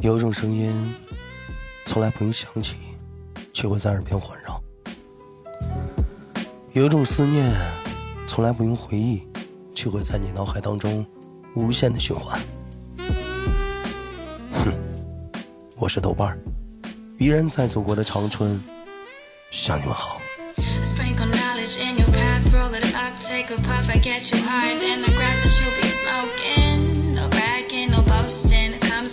[0.00, 0.94] 有一种声音，
[1.84, 2.76] 从来不用想起，
[3.52, 4.54] 却会在耳边环绕；
[6.72, 7.54] 有一种思念，
[8.26, 9.22] 从来不用回忆，
[9.74, 11.06] 却会在你脑海当中
[11.54, 12.40] 无限的循环。
[14.52, 14.72] 哼，
[15.76, 16.38] 我是豆瓣儿，
[17.18, 18.58] 依然在祖国的长春，
[19.50, 20.18] 向你们好。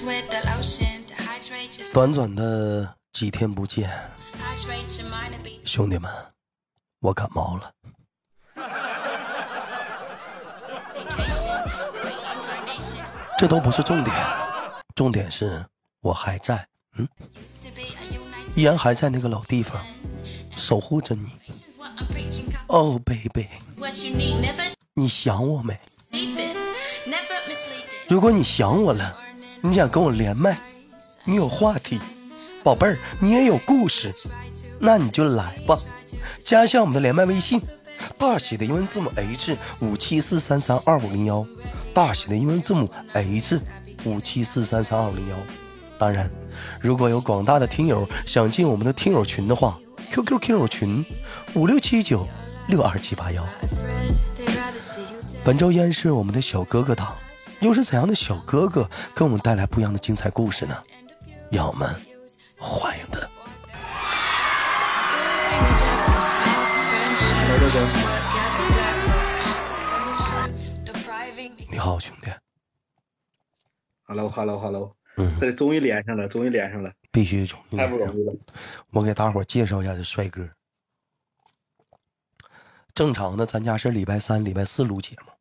[0.05, 0.56] with the love
[1.97, 3.89] 短短的几天不见，
[5.65, 6.07] 兄弟们，
[6.99, 7.73] 我感冒了。
[13.35, 14.15] 这都不是重点，
[14.93, 15.65] 重点是
[16.01, 17.09] 我还在，嗯，
[18.55, 19.83] 依然还在那个老地方。
[20.55, 21.35] 守护着你
[22.67, 23.47] ，Oh baby，
[24.93, 25.79] 你想我没？
[28.07, 29.17] 如果你想我了，
[29.63, 30.59] 你想跟我连麦，
[31.29, 31.99] 你有话题，
[32.63, 34.15] 宝贝儿，你也有故事，
[34.79, 35.77] 那你就来吧，
[36.39, 37.61] 加一下我们的连麦微信，
[38.17, 41.45] 大写的英文字母 H 五七四三三二五零幺，
[41.93, 43.59] 大写的英文字母 H
[44.05, 45.35] 五七四三三二五零幺。
[45.97, 46.31] 当然，
[46.79, 49.77] 如果有广大的听友想进我们的听友群的话。
[50.09, 51.05] QQ 听友群
[51.53, 52.25] 五六七九
[52.69, 53.45] 六二七八幺。
[55.43, 57.13] 本周依然是我们的小哥哥党，
[57.59, 60.73] 又是怎样的小哥哥给我们带来不一样的精彩故事呢？
[61.49, 61.89] 让我们
[62.57, 63.29] 欢迎的。
[71.69, 72.29] 你好，兄弟。
[74.03, 74.95] Hello，Hello，Hello。
[75.17, 76.91] 嗯，对，终于连上了，终于连上了。
[77.11, 78.33] 必须从太不容易了。
[78.91, 80.47] 我给大伙介绍一下这帅哥。
[82.93, 85.31] 正常的，咱家是礼拜三、礼拜四录节目。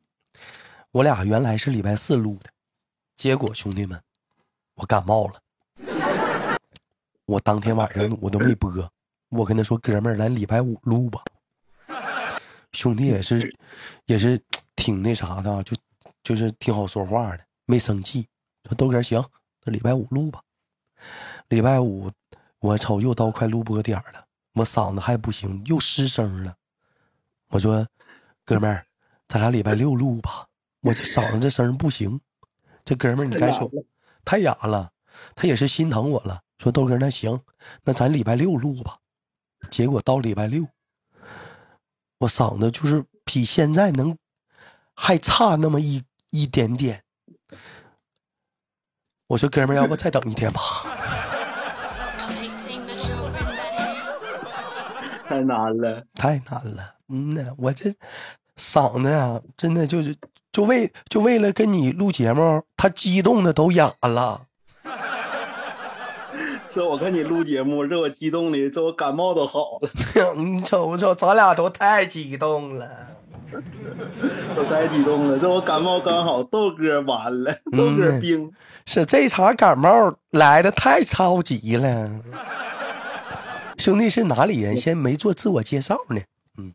[0.93, 2.51] 我俩原来是礼拜四录的，
[3.17, 4.01] 结果兄弟们，
[4.75, 5.41] 我感冒了。
[7.27, 8.73] 我当天晚上我都没播，
[9.29, 11.23] 我跟他说：“哥们儿，咱礼拜五录吧。”
[12.73, 13.57] 兄弟也是，
[14.07, 14.41] 也是
[14.77, 15.77] 挺那啥的，就
[16.23, 18.27] 就是挺好说话的，没生气。
[18.65, 19.25] 说豆哥行，
[19.65, 20.41] 那礼拜五录吧。
[21.49, 22.11] 礼拜五，
[22.61, 26.55] 我瞅又到快录播点了，我嗓子还不行，又失声了。
[27.49, 27.87] 我说，
[28.45, 28.87] 哥们儿，
[29.27, 30.47] 咱俩礼拜六录吧。
[30.81, 32.21] 我这嗓子这声不行。
[32.85, 33.69] 这哥们儿，你该说
[34.25, 34.93] 太哑了。
[35.35, 37.41] 他也是心疼我了，说豆哥那行，
[37.85, 38.99] 那咱礼拜六录吧。
[39.71, 40.67] 结果到礼拜六，
[42.19, 44.17] 我嗓子就是比现在能
[44.95, 47.03] 还差那么一一点点。
[49.27, 50.61] 我说哥们儿，要不再等一天吧。
[55.29, 56.95] 太难了，太难了。
[57.09, 57.93] 嗯呐，我这
[58.57, 60.17] 嗓子呀，真的就是
[60.53, 64.47] 就为就为了跟你录节目，他激动的都哑了。
[66.77, 69.89] 这我跟你录节目，这我激动的，这我感冒都好了。
[70.37, 73.17] 你瞅瞅，咱俩都太激动了，
[74.55, 75.39] 都太激动了。
[75.39, 78.53] 这我感冒刚好，豆哥完了，豆哥病。
[78.85, 82.11] 是这茬感冒来的太超级了。
[83.79, 84.77] 兄弟是哪里人？
[84.77, 86.21] 先没做自我介绍呢。
[86.59, 86.75] 嗯，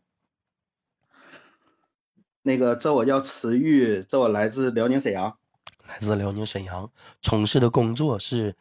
[2.41, 5.37] 那个这我叫慈玉，这我来自辽宁沈阳，
[5.87, 6.89] 来自辽宁沈阳，
[7.21, 8.55] 从事的工作是，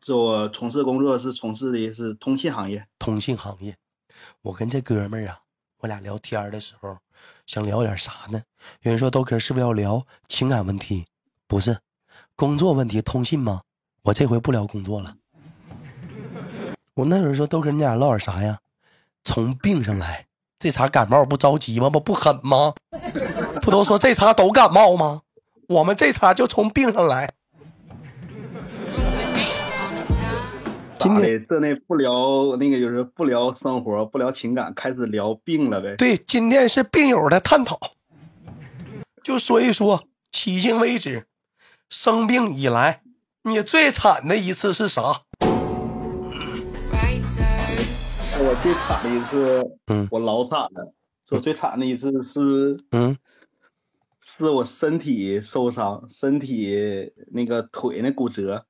[0.00, 2.86] 这我从事工作是从事的是通信行业。
[2.98, 3.76] 通信行业，
[4.42, 5.40] 我跟这哥们儿啊，
[5.78, 6.96] 我俩聊天的时候
[7.46, 8.40] 想聊点啥呢？
[8.82, 11.04] 有人说豆哥是不是要聊情感问题？
[11.46, 11.76] 不是，
[12.36, 13.02] 工作问题。
[13.02, 13.62] 通信吗？
[14.02, 15.14] 我这回不聊工作了。
[16.94, 18.58] 我那有人说豆哥，你俩唠点啥呀？
[19.24, 20.26] 从病上来，
[20.58, 21.90] 这茬感冒不着急吗？
[21.90, 22.72] 不不狠吗？
[23.60, 25.22] 不都说这茬都感冒吗？
[25.66, 27.32] 我们这茬就从病上来。
[30.98, 35.94] 今天这那不聊那个就是不聊生活，不聊情感，开始聊病了呗。
[35.96, 37.78] 对，今天是病友的探讨，
[39.22, 41.26] 就说一说迄今为止
[41.88, 43.02] 生病以来，
[43.44, 45.22] 你最惨的一次是啥？
[48.40, 50.92] 我最惨的一次，嗯，我老惨了。
[51.30, 53.16] 我最惨的一次是，嗯，
[54.20, 58.64] 是我身体受伤，身体那个腿那骨折。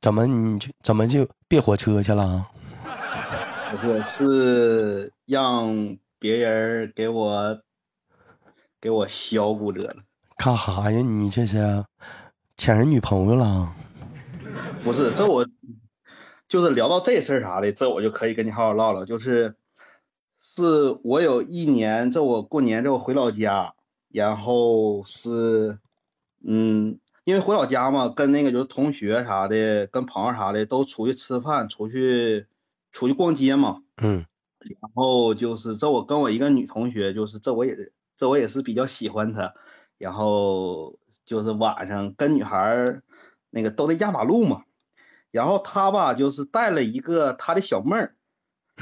[0.00, 2.46] 怎么你就怎么就别火车去了？
[3.70, 7.60] 不是，是让别人给我
[8.80, 9.96] 给我削骨折了。
[10.36, 11.00] 干哈呀？
[11.00, 11.84] 你这是
[12.56, 13.74] 抢人女朋友了？
[14.82, 15.46] 不是，这我。
[16.48, 19.04] 就是聊到这事儿啥的，这我就可以跟你好好唠唠。
[19.04, 19.54] 就是，
[20.40, 23.72] 是我有一年，这我过年这我回老家，
[24.08, 25.78] 然后是，
[26.44, 26.98] 嗯，
[27.30, 32.48] 因因为回老家嘛，跟那个就是同学啥的，跟朋友啥的都出去吃饭，出去
[32.90, 33.84] 出去逛街嘛。
[34.02, 34.26] 嗯。
[34.58, 39.54] 然后就是这我跟我一个女同学，就是这我也这我也是比较喜欢她，
[39.96, 43.00] 然后就是晚上跟女孩
[43.48, 44.64] 那个都得压马路嘛，
[45.30, 48.16] 然后她吧就是带了一个她的小妹儿。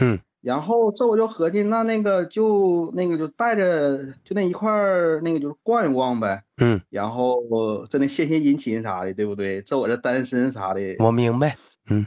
[0.01, 0.21] 嗯。
[0.41, 9.63] 然后这我就合计，那那个就那个就带着就那一块儿那个就是逛一逛呗，嗯，然后在那献献殷勤啥的，对不对？
[9.63, 11.57] 这我这单身啥的，我明白，
[11.91, 12.07] 嗯，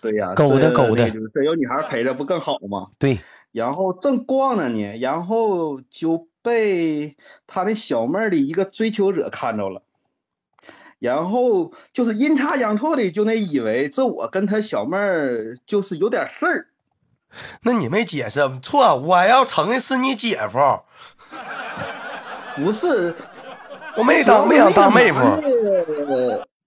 [0.00, 2.90] 对呀，狗的狗的，这有女孩陪着不更好吗？
[3.00, 3.18] 对，
[3.50, 7.16] 然后正逛着呢，然后就被
[7.48, 9.82] 他那小妹儿的一个追求者看着了，
[11.00, 16.68] 然后就是阴差阳错的就那以为这我跟他小妹儿就是有点事儿。
[17.62, 20.58] 那你没解释错，我要承认是你姐夫，
[22.56, 23.14] 不是，
[23.96, 25.20] 我没当没想当妹夫。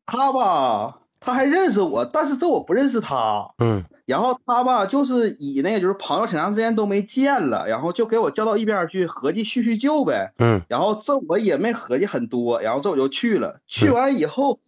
[0.06, 3.52] 他吧，他还认识我，但是这我不认识他。
[3.60, 3.84] 嗯。
[4.06, 10.34] 然后他吧，就是以那个就是朋友挺长时间都没见了，然后就给我叫到一边去合计叙叙旧呗。
[10.38, 10.62] 嗯。
[10.68, 13.60] 然后这我也没合计很多，然后这我就去了。
[13.68, 14.60] 去完以后。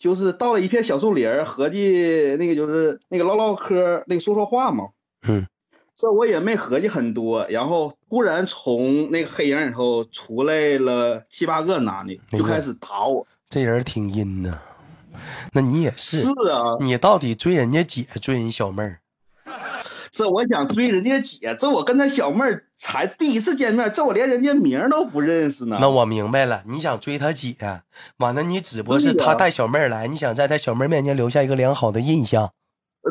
[0.00, 4.88] 就是到了一片小树林合计那个就是那个唠唠嗑，那个说说话嘛。
[5.28, 5.46] 嗯，
[5.94, 13.26] 这我也没合计很多，然后突然从那个黑影里头出来了七八个男的，就开始打我。
[13.50, 14.58] 这人挺阴呐，
[15.52, 16.22] 那你也是？
[16.22, 19.00] 是啊，你到底追人家姐，追人小妹儿？
[20.12, 25.78] 这我想追人家姐，这我跟他小妹儿才第一次见面，这我连人家名都不认识呢。
[25.80, 27.54] 那我明白了，你想追他姐，
[28.18, 32.50] 完了你只不过是他带小妹儿来，你想在他小妹儿面前留下一个良好的印象。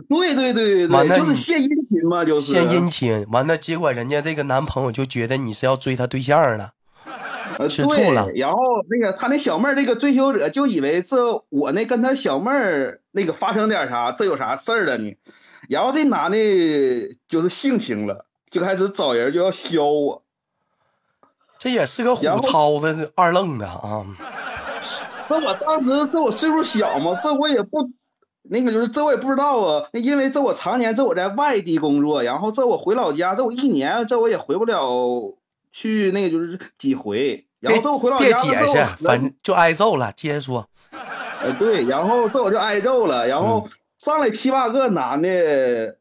[0.07, 3.25] 对对对对，就是献殷勤嘛，就是献殷勤。
[3.31, 6.74] 完了，结果人家这个男朋友就觉得你是要追他对象了，
[7.68, 8.30] 吃醋了。
[8.36, 15.16] 然后那个他那小妹儿这个追求者就以为这我那跟他小妹儿那个发生点啥，这有啥事儿了呢？
[15.69, 16.38] 然后这男的
[17.27, 20.24] 就是性情了，就开始找人就要削我。
[21.60, 24.04] 这也是个虎操的二愣子啊！
[25.27, 27.92] 这我当时这我岁数小嘛，这我也不
[28.42, 29.89] 那个就是这我也不知道啊。
[29.94, 35.38] 因为这我常年这我在外地工作，然后这我回老家，这我一年这我也回不了
[35.71, 37.45] 去那个就是几回。
[37.60, 40.12] 然后这我回老家，别解释，反正就挨揍了。
[40.13, 40.68] 接着说。
[41.42, 43.69] 呃，对，然后这我就挨揍了，然后。
[44.00, 45.98] 上来七八个男的，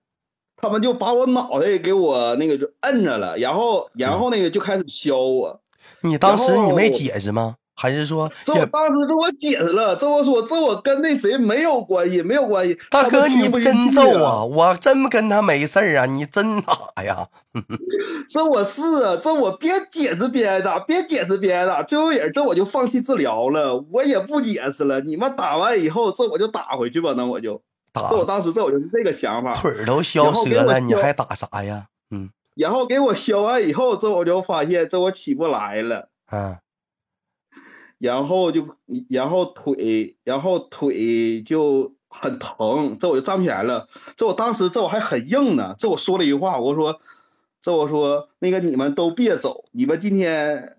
[0.56, 5.60] 他们就把我脑袋给我那个就摁着了，然后然后那个就开始削我。
[6.00, 7.56] 你当时你没解释吗？
[7.74, 8.28] 还是说？
[8.42, 12.76] 这我当时这我解释了，这我说这我跟那谁没有关系，没有关系。
[12.90, 14.44] 大哥，你真揍啊！
[14.44, 16.06] 我真跟他没事儿啊！
[16.06, 17.28] 你真打呀？
[18.28, 21.84] 这我是啊，这我别解释别的，别解释别的。
[21.84, 25.00] 最后也这我就放弃治疗了，我也不解释了。
[25.00, 27.62] 你们打完以后，这我就打回去吧，那我就。
[28.10, 31.88] 这我当时这我就是这个想法，腿都削折了，你还打啥呀？
[32.10, 36.58] 嗯，然后给我削完以后，这我就发现这我起不来了，嗯，
[37.98, 38.66] 然后就
[39.08, 43.88] 然后腿然后腿就很疼，这我就站不起来了。
[44.16, 47.00] 这我当时这我还很硬呢，这我说了一句话，我说
[47.60, 50.78] 这我说那个你们都别走，你们今天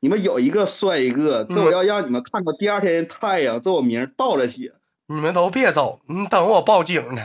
[0.00, 4.72] 你们有一个算一个，这我要让你们看到第二天太阳，这我名倒着写。
[5.08, 7.22] 你们都别走，你等我报警呢。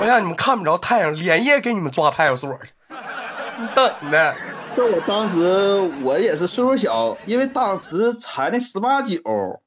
[0.00, 2.72] 我让你们看不着太阳，连夜给你们抓派出所去。
[3.58, 4.34] 你等呢。
[4.72, 5.40] 这我当时
[6.04, 9.18] 我也是岁数小，因为当时才那十八九，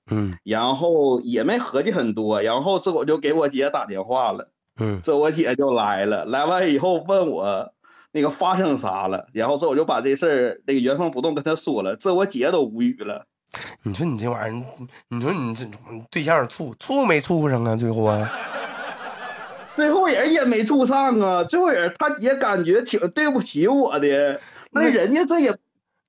[0.09, 4.49] 嗯，然后也没合计很多，然后这我就给我姐打电话了，
[4.79, 7.73] 嗯，这我姐就来了，来完以后问我
[8.13, 13.25] 那个发生啥了，然后这我就把这事儿那个原封不动跟她说了，这我姐都无语了。
[13.83, 14.65] 你说你这玩意儿，
[15.09, 15.65] 你说你这
[16.09, 17.75] 对象处处没处上啊？
[17.75, 18.29] 最后啊，
[19.75, 21.43] 最后人也没处上啊。
[21.43, 24.39] 最后人他也感觉挺对不起我的，
[24.71, 25.55] 那人家这也，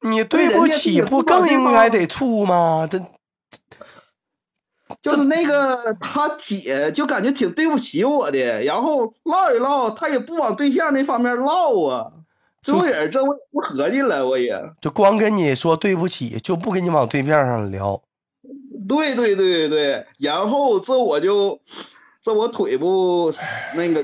[0.02, 2.86] 你对不起不更应该得处吗？
[2.90, 2.98] 这，
[5.02, 12.12] 就是那个他姐就感觉挺对不起我的，然后唠一唠，他也不往对象那方面唠啊。
[12.62, 18.00] 最后人这我不合计了，我也就光跟你说对不起，就不跟你往对面上聊。
[18.88, 21.60] 对对对对，然后这我就
[22.22, 23.32] 这我腿不
[23.74, 24.02] 那个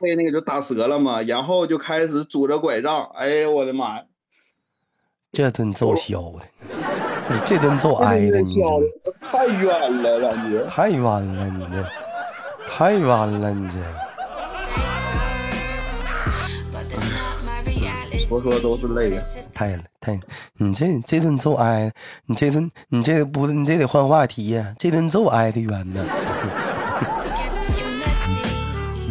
[0.00, 3.10] 被那个就打折了嘛，然后就开始拄着拐杖。
[3.14, 4.04] 哎呀，我的妈呀！
[5.32, 6.46] 这顿揍削的，
[7.28, 8.56] 你这顿揍挨的，你
[9.20, 11.84] 太冤了，感觉太冤了，你这
[12.68, 13.76] 太冤了，你这。
[18.30, 19.20] 说说都是泪呀！
[19.52, 20.20] 太了太，
[20.54, 21.92] 你这这顿揍挨，
[22.26, 24.74] 你这顿你这不你这得换话题呀！
[24.78, 26.06] 这顿揍挨的冤呢。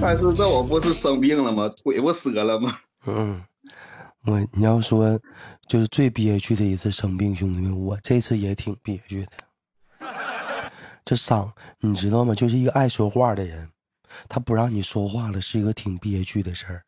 [0.02, 1.70] 但是这我不是生病了吗？
[1.84, 2.78] 腿不折了吗？
[3.06, 3.44] 嗯，
[4.24, 5.20] 我你要说
[5.68, 9.32] 就是最憋屈的一次生病，兄弟们，我这次也挺憋屈的。
[11.04, 12.34] 这嗓你知道吗？
[12.34, 13.70] 就是一个爱说话的人，
[14.30, 16.84] 他不让你说话了，是一个挺憋屈的事儿。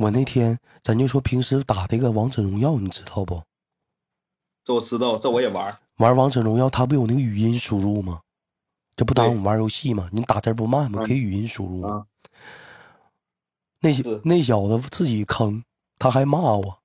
[0.00, 3.42] 我那天咱就说平时打那个王者荣耀，你知道不？
[4.64, 5.76] 这我知道，这我也玩。
[5.98, 8.22] 玩王者荣耀，它不有那个语音输入吗？
[8.96, 10.08] 这不耽误玩游戏吗？
[10.10, 11.02] 你打字不慢吗？
[11.04, 12.06] 可以语音输入吗。
[13.80, 15.62] 那些那小子自己坑，
[15.98, 16.78] 他还骂我。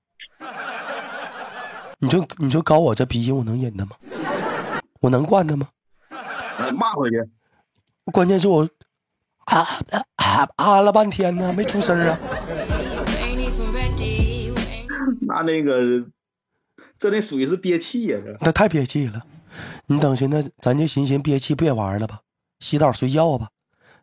[2.00, 3.96] 你说你说搞我这脾气，我能忍他吗？
[5.00, 5.70] 我能惯他吗？
[6.78, 7.24] 骂回去。
[8.12, 8.68] 关键是我
[9.46, 9.66] 啊
[10.18, 12.20] 啊啊了半天呢，没出声啊。
[15.28, 16.10] 那那个，
[17.00, 19.26] 这那属于是憋气呀，这那太憋气了。
[19.88, 22.22] 你等寻思，咱就寻寻憋气，别玩了吧，
[22.60, 23.50] 洗澡睡觉吧。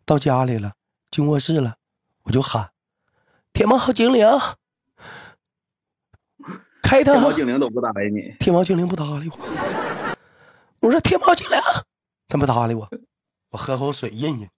[0.04, 0.72] 到家里了，
[1.10, 1.76] 进卧室了，
[2.22, 2.70] 我就喊
[3.52, 4.26] ：“天猫精灵，
[6.82, 9.38] 开灯。”天猫精灵都不搭理你，天猫精灵不搭理我。
[10.80, 11.58] 我说：“天猫精灵，
[12.28, 12.88] 他不搭理我。”
[13.50, 14.48] 我喝口水，印印。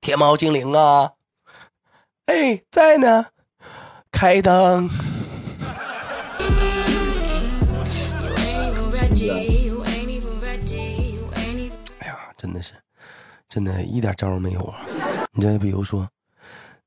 [0.00, 1.12] 天猫精灵啊，
[2.26, 3.26] 哎，在呢。
[4.12, 4.88] 开灯。
[11.98, 12.74] 哎呀，真的是，
[13.48, 14.86] 真的一点招没有啊！
[15.32, 16.08] 你再比如说，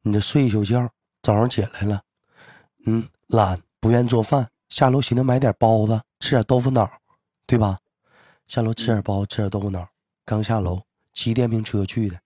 [0.02, 0.90] 你这睡一宿觉，
[1.22, 2.02] 早上起来了，
[2.86, 6.90] 嗯，懒，不愿做饭，下楼寻思买点包子，吃点豆腐脑，
[7.46, 7.78] 对吧？
[8.48, 9.86] 下楼吃点包子，吃点豆腐脑。
[10.24, 10.82] 刚下楼，
[11.14, 12.18] 骑电瓶车去的，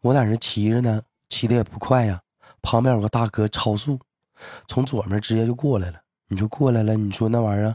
[0.00, 2.22] 我在那骑着呢，骑的也不快呀。
[2.62, 3.98] 旁边有个大哥超速。
[4.68, 7.74] 从左面直接就过来了，你就过来了，你说那玩意儿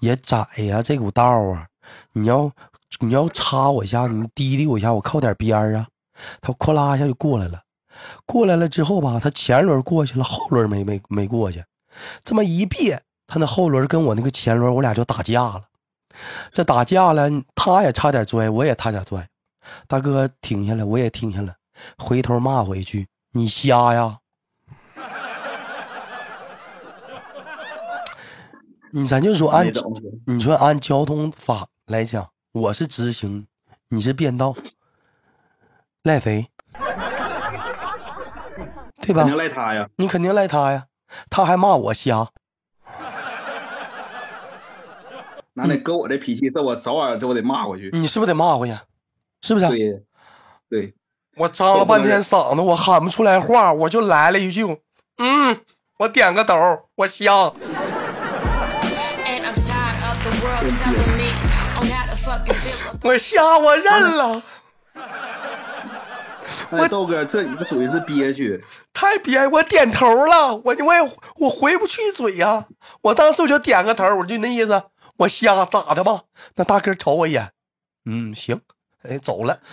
[0.00, 1.66] 也窄呀，这股道啊，
[2.12, 2.50] 你要
[3.00, 5.86] 你要插我一下，你滴滴我一下，我靠点边儿啊，
[6.40, 7.60] 他咵啦一下就过来了，
[8.26, 11.64] 过来了之后吧，他前轮过去了，后轮没没没过去，
[12.24, 15.62] 这么一别，他那后轮跟我那个前轮，我俩就打架了，
[16.52, 19.28] 这打架了，他也差点拽，我也差点拽，
[19.86, 21.54] 大哥停下来，我也停下来，
[21.98, 24.18] 回头骂我一句：“你瞎呀！”
[28.92, 29.70] 你咱就说按，
[30.26, 33.46] 你说按交通法来讲，我是直行，
[33.88, 34.54] 你是变道，
[36.02, 36.46] 赖谁？
[39.00, 39.22] 对吧？
[39.22, 39.88] 肯定赖他呀！
[39.96, 40.86] 你肯定赖他呀！
[41.28, 42.28] 他还骂我瞎。
[45.52, 47.90] 那得搁我这脾气，这我早晚这我得骂回去。
[47.92, 48.76] 你是不是得骂回去？
[49.42, 49.68] 是不是？
[49.68, 50.02] 对，
[50.68, 50.94] 对。
[51.36, 54.64] 我张了半天嗓子，我喊不出来话，我就来了一句
[55.18, 55.60] ：“嗯，
[55.98, 56.54] 我点个头，
[56.96, 57.52] 我瞎。”
[63.02, 64.42] 我瞎，我认了。
[66.70, 68.62] 我 豆哥，这你属于是憋屈，
[68.92, 71.00] 太憋，我点头了，我我也
[71.36, 72.66] 我回不去嘴呀。
[73.02, 74.82] 我当时我就点个头，我就那意思，
[75.16, 76.22] 我瞎咋的吧？
[76.56, 77.48] 那大哥瞅我一眼，
[78.04, 78.60] 嗯，行，
[79.08, 79.58] 哎，走了。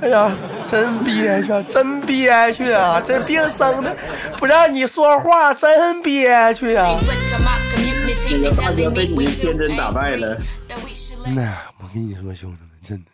[0.00, 0.36] 哎呀，
[0.66, 3.00] 真憋屈，真憋屈啊！
[3.00, 3.96] 这病生的
[4.36, 6.88] 不让你说话，真憋屈啊。
[8.30, 10.36] 那个大哥被你天真打败了。
[11.34, 13.10] 那我跟你说，兄弟们，真的。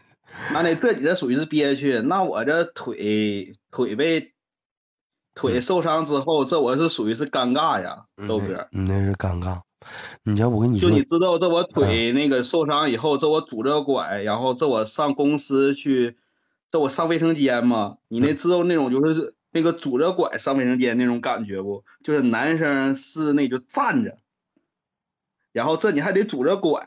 [0.52, 2.00] 那那这你这属于是憋屈。
[2.00, 4.32] 那我这腿腿被
[5.34, 8.66] 腿受伤之后，这我是属于是尴尬呀，豆哥。
[8.72, 9.60] 你那是尴尬。
[10.24, 16.16] 你瞧我跟你说，就你知道，这我腿那个受伤以后，这我拄着拐，然后这我上公司去，
[16.72, 17.98] 这我上卫生间嘛。
[18.08, 21.84] 你那知道那种就是那个拄着拐上卫生间那种感觉不？
[22.02, 24.18] 就是男生是那就站着。
[25.58, 26.86] 然后这你还得拄着拐，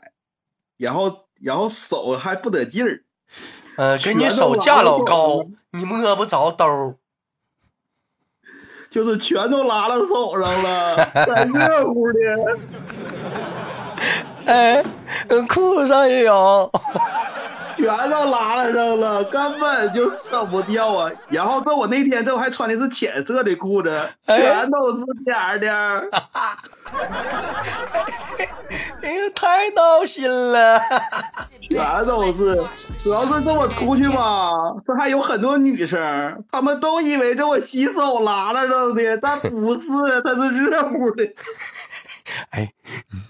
[0.78, 3.04] 然后然后手还不得劲儿，
[3.76, 6.96] 呃，给你手架老高，你摸不着兜，
[8.90, 12.18] 就是全都拉到手上了， 在热乎的，
[14.46, 14.82] 哎，
[15.46, 16.72] 裤子上也有。
[17.76, 21.10] 全都拉了上了，根本就省不掉啊！
[21.28, 23.90] 然后这我那天这我还穿的是浅色的裤子，
[24.26, 26.08] 全都是点点儿。
[29.02, 30.80] 哎呀，太闹心了！
[31.68, 32.54] 全都是，
[32.98, 34.50] 主要是这我出去吧，
[34.86, 39.88] 这还有很多女生，她们都以为这我洗手拉了上的，但不是，
[40.24, 41.24] 它是热乎的。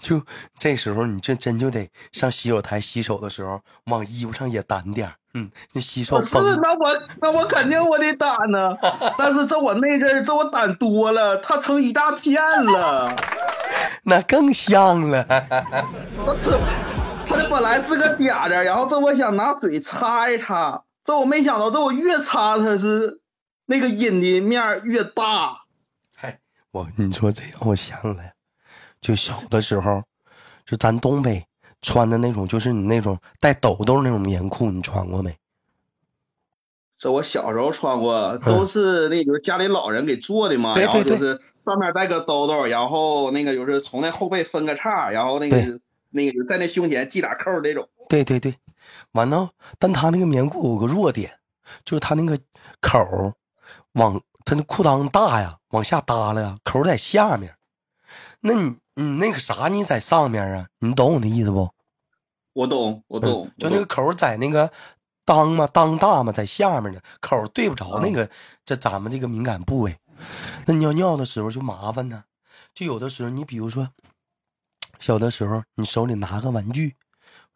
[0.03, 0.21] 就
[0.59, 8.77] 这时候，你这真就得上洗手台洗手的时候，往衣服上也掸点嗯，你洗手是那我那我肯定我得掸呢，
[9.17, 13.17] 但是这我那阵儿这我掸多了，它成一大片了，
[14.05, 15.25] 那更像了。
[16.39, 16.61] 这
[17.25, 23.21] 它这本来是个点儿，然后这我想拿水擦一擦，这我没想到这我越擦它是
[23.65, 25.63] 那个阴的面越大。
[26.15, 26.41] 嗨，
[26.73, 28.32] 我你说这让我想来，
[29.03, 30.03] 就小的时候，
[30.65, 31.45] 就咱东北。
[31.85, 35.37] 穿的那种就是你那种带兜兜那种棉裤，你穿过没？
[36.97, 40.79] 这我小时候穿过，都是那就是家里老人给做的嘛。
[40.79, 45.81] 然后就是上面带个兜兜，然后那个就是从那后背分个叉，然后那个
[46.11, 47.89] 那个在那胸前系俩扣那种。
[48.09, 48.55] 对对对，
[49.11, 51.37] 完了，但他那个棉裤有个弱点，
[51.85, 52.39] 就是他那个
[52.81, 53.01] 口
[53.95, 57.53] 往他那裤裆大呀，往下耷拉呀，口在下面。
[58.45, 60.69] 那你你那个啥，你在上面啊？
[60.81, 61.71] 你懂我的意思不？
[62.55, 63.51] 我懂，我懂。
[63.57, 64.71] 就那个口在那个
[65.25, 68.29] 裆嘛，裆大嘛，在下面呢，口对不着那个
[68.65, 69.97] 这咱们这个敏感部位。
[70.67, 72.25] 那尿尿的时候就麻烦呢。
[72.75, 73.89] 就有的时候，你比如说
[74.99, 76.97] 小的时候，你手里拿个玩具，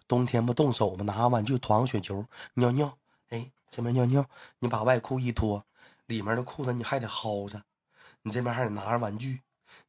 [0.07, 1.05] 冬天不冻手嘛？
[1.05, 2.25] 拿个玩具团个雪球
[2.55, 2.97] 尿尿，
[3.31, 4.25] 哎，这边尿尿，
[4.61, 5.64] 你把外裤一脱，
[6.07, 7.61] 里面的裤子你还得薅着，
[8.23, 9.40] 你这边还得拿着玩具。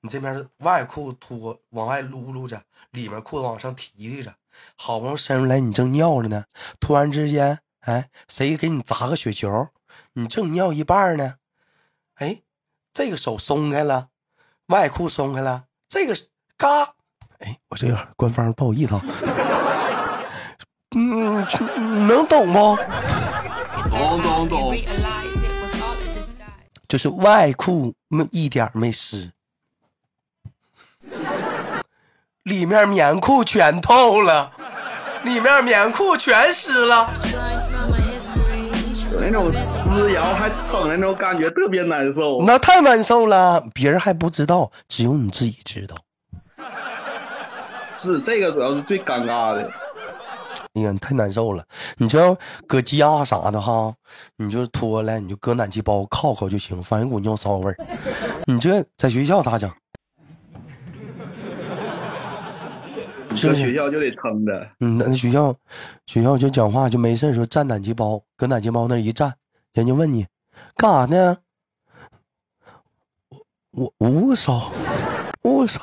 [0.01, 2.61] 你这边外裤脱往外撸撸着，
[2.91, 4.33] 里面裤子往上提提着，
[4.75, 6.45] 好不容易伸出来，你正尿着呢，
[6.79, 9.67] 突然之间，哎，谁给你砸个雪球？
[10.13, 11.35] 你正尿一半呢，
[12.15, 12.41] 哎，
[12.93, 14.09] 这个手松开了，
[14.67, 16.15] 外裤松开了，这个
[16.55, 16.93] 嘎，
[17.39, 19.01] 哎，我这个官方不好意思啊，
[20.95, 21.45] 嗯，
[22.07, 22.77] 能懂不？
[23.89, 24.75] 懂懂懂，
[26.87, 29.31] 就是外裤没一点没湿。
[32.47, 34.49] 里面棉裤全透了，
[35.23, 37.09] 里面棉裤全湿了，
[39.11, 42.41] 有那种撕摇还疼的那种感觉，特别难受。
[42.43, 45.97] 那太难受了，别人还不知道，只有你自己知道。
[47.91, 49.69] 是这个主要是最尴尬的。
[50.75, 51.61] 哎呀，太难受了！
[51.97, 53.93] 你知道搁家啥的哈，
[54.37, 57.75] 你就脱了，你就搁暖气包靠靠就行，放一股尿骚味儿。
[58.45, 59.69] 你这在学校咋整？
[63.41, 65.55] 搁学校就得撑着，嗯，那学校，
[66.05, 69.33] 学校就讲话就没事说站暖气包，搁暖气包那一站，
[69.73, 70.25] 人家问你
[70.75, 71.37] 干啥呢？
[73.71, 74.71] 我我捂手，
[75.43, 75.79] 捂手。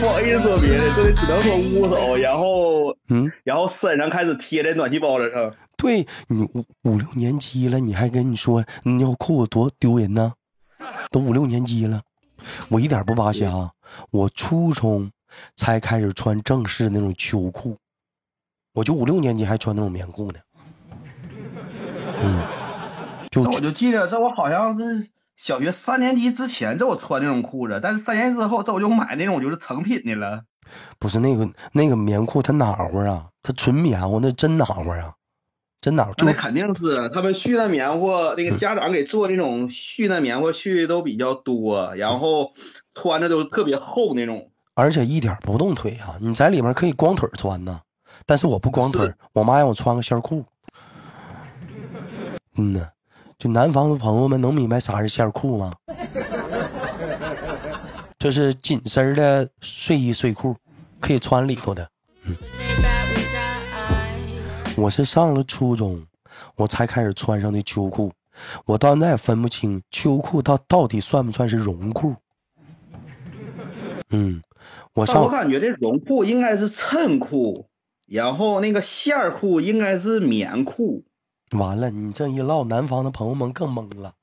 [0.00, 5.52] 不好意思说别的，这里只能说捂手，然后嗯，然后身上开始贴在暖气包子上。
[5.76, 10.32] 对你五五六年级了，你还跟你说尿裤子多丢人呢？
[11.10, 12.00] 都五六年级了，
[12.68, 13.50] 我一点不扒瞎。
[14.10, 15.10] 我初中
[15.56, 17.76] 才开始穿正式那种秋裤，
[18.74, 20.38] 我就五六年级还穿那种棉裤呢。
[22.20, 22.46] 嗯，
[23.30, 30.42] 就我就记着这我好像是小学三年级之前这我穿那种裤子，但是三年级之后这我就买那种就是成品的了。
[30.98, 35.14] 不是那个那个棉裤它暖和啊，它纯棉花，那真暖和啊，
[35.80, 36.14] 真暖和。
[36.24, 42.52] 那肯定是他们絮的棉花，那个家长给做那种絮的棉花絮的都比较多，然后。
[43.00, 46.16] 穿的都特别厚那种，而且一点不动腿啊！
[46.20, 47.80] 你在里面可以光腿穿呢，
[48.26, 50.44] 但是我不光腿，我妈让我穿个线裤。
[52.56, 52.88] 嗯呢，
[53.38, 55.72] 就南方的朋友们能明白啥是线裤吗？
[58.18, 60.56] 就是紧身的睡衣睡裤，
[60.98, 61.88] 可以穿里头的。
[62.24, 62.36] 嗯，
[64.76, 66.04] 我是上了初中，
[66.56, 68.12] 我才开始穿上的秋裤，
[68.64, 72.12] 我到现在也分不清秋裤它到底算不算是绒裤。
[74.10, 74.42] 嗯，
[74.94, 77.66] 我上我感觉这绒裤应该是衬裤，
[78.06, 81.04] 然后那个线裤应该是棉裤。
[81.52, 84.14] 完了，你这一唠，南方的朋友们更懵了。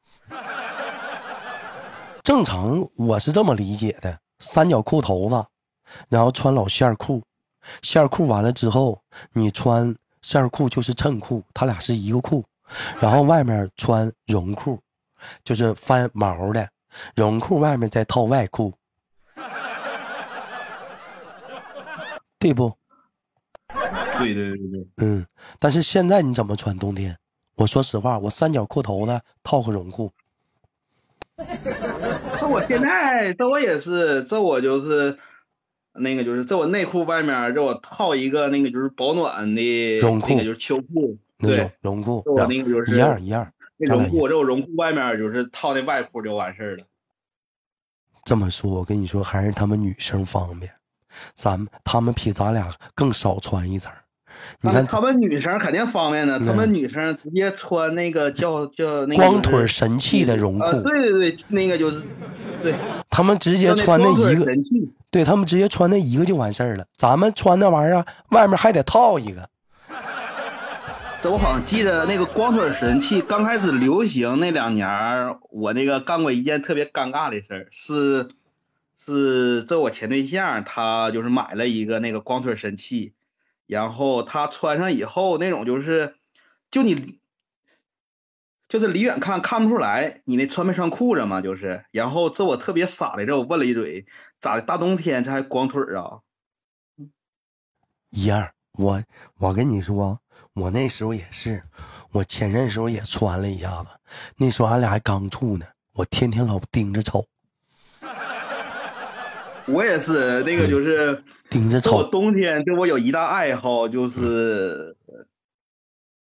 [2.24, 5.46] 正常我是这么理解的：三角裤头子，
[6.10, 7.22] 然后穿老线裤，
[7.84, 9.00] 线裤完了之后，
[9.34, 12.44] 你穿线裤就是衬裤，它俩是一个裤，
[13.00, 14.80] 然后外面穿绒裤，
[15.44, 16.68] 就是翻毛的
[17.16, 18.74] 绒裤，外面再套外裤。
[22.40, 22.74] 对不？
[24.18, 25.26] 对对对对，嗯。
[25.60, 27.18] 但是现在你怎么穿冬天？
[27.56, 30.12] 我说实话，我三角裤头子套个绒裤。
[32.40, 35.18] 这我现在这我也是，这我就是
[35.94, 42.24] 那个就是这我内裤外面这我套一个那个就是保暖的绒裤，就是秋裤，对，绒裤。
[42.26, 43.52] 那个就是一样一样。
[43.78, 46.84] 那绒裤，这我绒裤外面就是套那外裤就完事儿了。
[48.24, 50.72] 这么说，我跟你说，还是他们女生方便。
[51.34, 53.92] 咱们他们比咱俩更少穿一层，
[54.62, 60.72] 你看他们女生肯定方便的，他们女生直接穿那个叫叫那个光腿神器的绒裤。
[60.82, 62.02] 对对对，那个就是，
[62.62, 62.76] 对。
[63.10, 64.46] 他们直接穿那一个，
[65.10, 66.86] 对他们直接穿那一个就完事儿了。
[66.98, 69.48] 咱们穿那玩意儿，外面还得套一个。
[71.22, 74.88] 这我好像记得那个光腿神器刚开始流行那两年，
[75.50, 78.28] 我那个干过一件特别尴尬的事儿，是
[79.06, 83.14] 是这我前对象他就是买了一个那个光腿神器。
[83.68, 86.18] 然后他穿上以后，那种就是，
[86.70, 87.18] 就你，
[88.68, 91.84] 就是离远看看不出来你那穿没穿裤子嘛，就是。
[91.90, 94.06] 然后这我特别傻的，这我问了一嘴，
[94.40, 94.62] 咋的？
[94.62, 96.20] 大冬天这还光腿啊？
[98.12, 99.04] 一样，我
[99.40, 100.20] 我跟你说，
[100.54, 101.64] 我那时候也是，
[102.12, 103.90] 我前任时候也穿了一下子，
[104.38, 107.26] 那时候俺俩还刚处呢，我天天老盯着瞅。
[109.68, 112.04] 我也是，那个就是盯着瞅。
[112.04, 114.96] 冬天对我有一大爱好，就是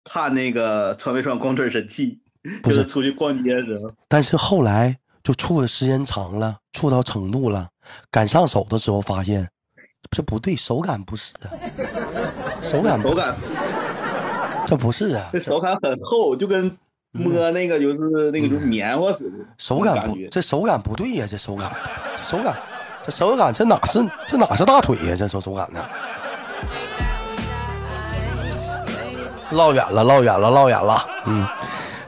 [0.05, 2.21] 看那个穿没穿光腿神器，
[2.63, 3.91] 就是出去逛街的时候。
[4.09, 7.69] 但是后来就处的时间长了，处到程度了，
[8.11, 9.49] 敢上手的时候发现
[10.11, 11.51] 这不对，手感不是啊，
[12.63, 13.35] 手感手感，
[14.67, 16.71] 这不是啊，这手感很厚，就跟
[17.11, 21.73] 摸那个就是那个就棉花似的，手感不，这手感不对呀，这手感，
[22.23, 22.57] 手感。
[23.05, 25.15] 这手感，这哪是这哪是大腿呀？
[25.15, 25.85] 这手手感呢？
[29.51, 31.07] 唠远了，唠远了，唠远了。
[31.27, 31.47] 嗯，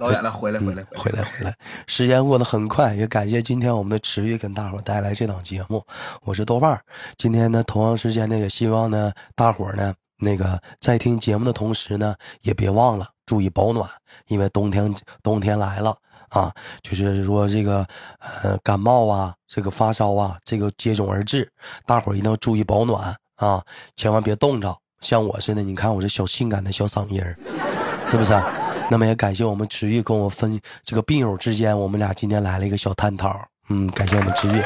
[0.01, 1.55] 老远了，回来，回来，回来，回来。
[1.87, 5.85] 时间过得很快，也感谢今天我们的池玉跟大伙带来这档节目。
[6.23, 6.81] 我是豆瓣
[7.19, 13.87] 今天呢，同样时间呢，也希望呢，大伙呢，那个在听节目的同时呢，也别忘了注意保暖，
[14.29, 15.95] 因为冬天冬天来了。
[16.37, 17.87] 啊，就是说这个，
[18.43, 21.51] 呃，感冒啊，这个发烧啊，这个接踵而至，
[21.87, 23.65] 大伙儿一定要注意保暖啊，
[23.97, 24.77] 千万别冻着。
[25.01, 27.23] 像我似的，你看我这小性感的小嗓音，
[28.07, 28.39] 是不是？
[28.91, 33.41] 那么也感谢我们池玉跟我分这个病友之间，我们俩今天来了一个小探讨。
[33.69, 34.63] 嗯，感谢我们池玉。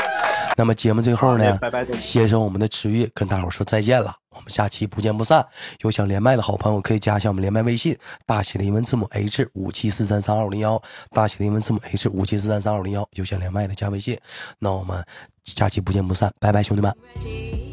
[0.57, 1.59] 那么节目最后呢，
[2.01, 5.47] 先生我们的池玉跟大伙说再见了，我们下期不见不散。
[5.81, 10.83] 有想连麦的好朋友可以加一下我们连麦微信，大写的英文字母 H 五七四三三二五零幺，
[11.13, 13.09] 大写的英文字母 H 五七四三三二五零幺。
[13.13, 14.19] 有想连麦的加微信，
[14.59, 15.03] 那我们
[15.45, 16.95] 下期不见不散，拜拜，兄弟们。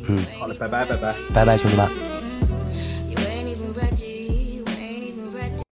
[0.07, 2.26] 嗯，好了，拜拜，拜拜，拜拜，兄弟们。